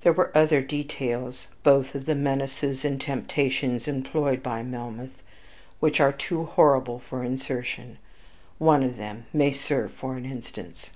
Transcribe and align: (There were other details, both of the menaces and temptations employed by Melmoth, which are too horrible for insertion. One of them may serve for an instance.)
(There 0.00 0.12
were 0.12 0.36
other 0.36 0.60
details, 0.60 1.46
both 1.62 1.94
of 1.94 2.06
the 2.06 2.16
menaces 2.16 2.84
and 2.84 3.00
temptations 3.00 3.86
employed 3.86 4.42
by 4.42 4.64
Melmoth, 4.64 5.22
which 5.78 6.00
are 6.00 6.10
too 6.12 6.46
horrible 6.46 6.98
for 6.98 7.22
insertion. 7.22 7.98
One 8.58 8.82
of 8.82 8.96
them 8.96 9.26
may 9.32 9.52
serve 9.52 9.92
for 9.92 10.16
an 10.16 10.26
instance.) 10.26 10.90